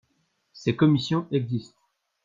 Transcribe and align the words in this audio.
Ces 0.51 0.75
commissions 0.75 1.27
existent. 1.29 1.77